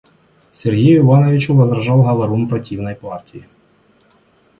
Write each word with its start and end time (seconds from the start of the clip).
Сергею 0.51 1.01
Ивановичу 1.03 1.53
возражал 1.55 2.01
говорун 2.01 2.47
противной 2.49 2.95
партии. 2.95 3.45